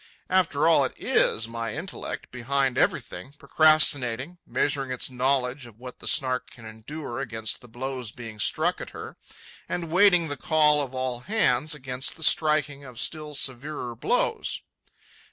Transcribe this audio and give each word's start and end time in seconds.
After 0.31 0.67
all, 0.67 0.83
it 0.83 0.95
is 0.97 1.47
my 1.47 1.75
intellect, 1.75 2.31
behind 2.31 2.75
everything, 2.75 3.33
procrastinating, 3.33 4.39
measuring 4.47 4.89
its 4.89 5.11
knowledge 5.11 5.67
of 5.67 5.77
what 5.77 5.99
the 5.99 6.07
Snark 6.07 6.49
can 6.49 6.65
endure 6.65 7.19
against 7.19 7.61
the 7.61 7.67
blows 7.67 8.11
being 8.11 8.39
struck 8.39 8.81
at 8.81 8.89
her, 8.97 9.15
and 9.69 9.91
waiting 9.91 10.27
the 10.27 10.37
call 10.37 10.81
of 10.81 10.95
all 10.95 11.19
hands 11.19 11.75
against 11.75 12.15
the 12.17 12.23
striking 12.23 12.83
of 12.83 12.99
still 12.99 13.35
severer 13.35 13.93
blows. 13.93 14.63